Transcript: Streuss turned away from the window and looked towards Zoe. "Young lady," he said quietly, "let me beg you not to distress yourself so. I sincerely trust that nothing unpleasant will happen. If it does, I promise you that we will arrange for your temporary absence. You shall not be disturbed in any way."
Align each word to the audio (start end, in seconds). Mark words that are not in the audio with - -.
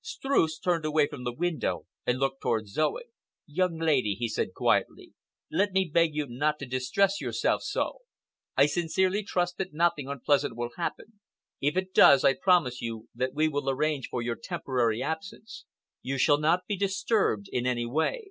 Streuss 0.00 0.58
turned 0.58 0.84
away 0.84 1.06
from 1.06 1.22
the 1.22 1.32
window 1.32 1.86
and 2.04 2.18
looked 2.18 2.40
towards 2.40 2.72
Zoe. 2.72 3.04
"Young 3.46 3.78
lady," 3.78 4.14
he 4.16 4.26
said 4.28 4.52
quietly, 4.52 5.12
"let 5.52 5.70
me 5.70 5.88
beg 5.88 6.16
you 6.16 6.26
not 6.26 6.58
to 6.58 6.66
distress 6.66 7.20
yourself 7.20 7.62
so. 7.62 7.98
I 8.56 8.66
sincerely 8.66 9.22
trust 9.22 9.56
that 9.58 9.72
nothing 9.72 10.08
unpleasant 10.08 10.56
will 10.56 10.72
happen. 10.76 11.20
If 11.60 11.76
it 11.76 11.94
does, 11.94 12.24
I 12.24 12.34
promise 12.34 12.82
you 12.82 13.08
that 13.14 13.34
we 13.34 13.46
will 13.46 13.70
arrange 13.70 14.08
for 14.08 14.20
your 14.20 14.34
temporary 14.34 15.00
absence. 15.00 15.64
You 16.02 16.18
shall 16.18 16.38
not 16.40 16.66
be 16.66 16.74
disturbed 16.76 17.46
in 17.52 17.64
any 17.64 17.86
way." 17.86 18.30